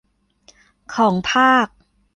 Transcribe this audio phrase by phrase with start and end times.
[0.93, 1.67] ของภาค